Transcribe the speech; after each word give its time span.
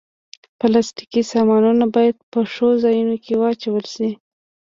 پلاستيکي 0.59 1.21
سامانونه 1.31 1.85
باید 1.95 2.17
په 2.31 2.39
ښو 2.53 2.67
ځایونو 2.83 3.15
کې 3.23 3.33
واچول 3.41 3.85
شي. 3.93 4.09